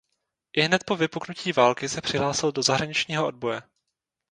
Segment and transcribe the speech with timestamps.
[0.53, 3.61] Ihned po vypuknutí války se přihlásil do zahraničního odboje.